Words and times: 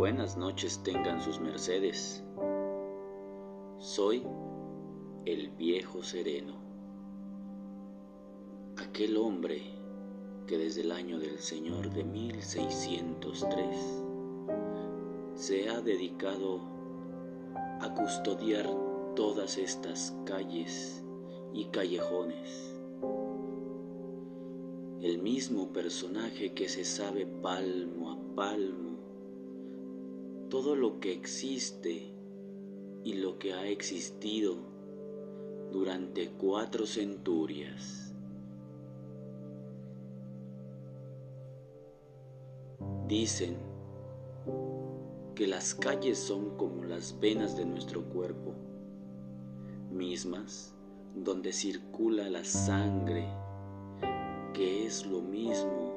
Buenas 0.00 0.38
noches 0.38 0.82
tengan 0.82 1.20
sus 1.20 1.40
mercedes. 1.40 2.24
Soy 3.76 4.26
el 5.26 5.50
viejo 5.50 6.02
sereno, 6.02 6.54
aquel 8.78 9.18
hombre 9.18 9.60
que 10.46 10.56
desde 10.56 10.80
el 10.80 10.92
año 10.92 11.18
del 11.18 11.38
Señor 11.38 11.90
de 11.90 12.04
1603 12.04 13.76
se 15.34 15.68
ha 15.68 15.82
dedicado 15.82 16.62
a 17.82 17.92
custodiar 17.92 18.70
todas 19.14 19.58
estas 19.58 20.16
calles 20.24 21.04
y 21.52 21.66
callejones. 21.66 22.74
El 25.02 25.18
mismo 25.18 25.74
personaje 25.74 26.54
que 26.54 26.70
se 26.70 26.86
sabe 26.86 27.26
palmo 27.26 28.12
a 28.12 28.34
palmo 28.34 28.89
todo 30.50 30.74
lo 30.74 30.98
que 30.98 31.12
existe 31.12 32.12
y 33.04 33.14
lo 33.14 33.38
que 33.38 33.54
ha 33.54 33.68
existido 33.68 34.56
durante 35.72 36.28
cuatro 36.30 36.86
centurias. 36.86 38.12
Dicen 43.06 43.56
que 45.36 45.46
las 45.46 45.74
calles 45.74 46.18
son 46.18 46.56
como 46.56 46.82
las 46.84 47.18
venas 47.20 47.56
de 47.56 47.64
nuestro 47.64 48.02
cuerpo, 48.02 48.52
mismas 49.92 50.74
donde 51.14 51.52
circula 51.52 52.28
la 52.28 52.44
sangre, 52.44 53.24
que 54.52 54.84
es 54.84 55.06
lo 55.06 55.22
mismo 55.22 55.94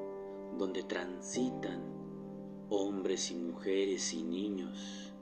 donde 0.59 0.83
transitan 0.83 1.92
hombres 2.75 3.29
y 3.29 3.35
mujeres 3.35 4.16
y 4.16 4.23
niños, 4.23 5.13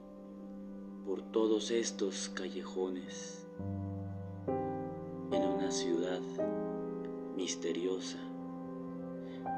por 1.04 1.20
todos 1.20 1.70
estos 1.70 2.30
callejones, 2.30 3.46
en 5.30 5.42
una 5.42 5.70
ciudad 5.70 6.22
misteriosa 7.36 8.16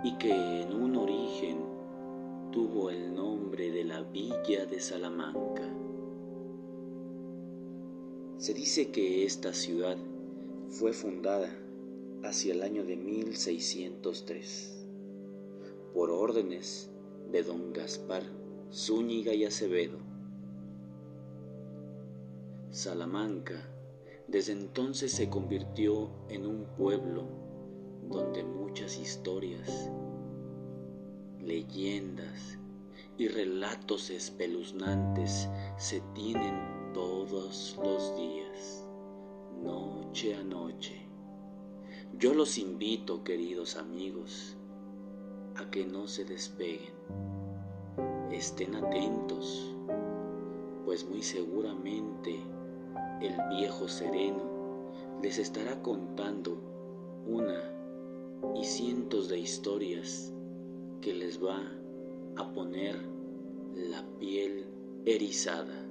y 0.02 0.18
que 0.18 0.62
en 0.62 0.74
un 0.74 0.96
origen 0.96 1.58
tuvo 2.50 2.90
el 2.90 3.14
nombre 3.14 3.70
de 3.70 3.84
la 3.84 4.02
Villa 4.02 4.66
de 4.66 4.80
Salamanca. 4.80 5.62
Se 8.38 8.54
dice 8.54 8.90
que 8.90 9.24
esta 9.24 9.52
ciudad 9.52 9.98
fue 10.68 10.92
fundada 10.92 11.48
hacia 12.24 12.54
el 12.54 12.64
año 12.64 12.84
de 12.84 12.96
1603 12.96 14.84
por 15.92 16.10
órdenes 16.10 16.90
de 17.34 17.42
don 17.42 17.72
Gaspar 17.72 18.22
Zúñiga 18.72 19.34
y 19.34 19.44
Acevedo. 19.44 19.98
Salamanca 22.70 23.68
desde 24.28 24.52
entonces 24.52 25.10
se 25.10 25.28
convirtió 25.28 26.12
en 26.28 26.46
un 26.46 26.64
pueblo 26.76 27.26
donde 28.08 28.44
muchas 28.44 28.96
historias, 29.00 29.90
leyendas 31.40 32.60
y 33.18 33.26
relatos 33.26 34.10
espeluznantes 34.10 35.48
se 35.76 36.02
tienen 36.14 36.92
todos 36.92 37.76
los 37.82 38.14
días, 38.14 38.86
noche 39.60 40.36
a 40.36 40.44
noche. 40.44 41.04
Yo 42.16 42.32
los 42.32 42.58
invito, 42.58 43.24
queridos 43.24 43.74
amigos, 43.74 44.56
a 45.56 45.70
que 45.70 45.86
no 45.86 46.06
se 46.06 46.24
despeguen. 46.24 46.94
Estén 48.30 48.74
atentos, 48.74 49.74
pues 50.84 51.08
muy 51.08 51.22
seguramente 51.22 52.42
el 53.20 53.34
viejo 53.56 53.88
sereno 53.88 54.42
les 55.22 55.38
estará 55.38 55.80
contando 55.82 56.58
una 57.26 57.72
y 58.54 58.64
cientos 58.64 59.28
de 59.28 59.38
historias 59.38 60.32
que 61.00 61.14
les 61.14 61.42
va 61.42 61.60
a 62.36 62.52
poner 62.52 62.96
la 63.74 64.04
piel 64.18 64.66
erizada. 65.06 65.86